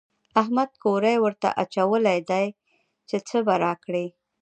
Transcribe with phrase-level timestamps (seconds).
[0.41, 2.45] احمد کوری ورته اچولی دی
[3.07, 4.05] چې څه به راکړي.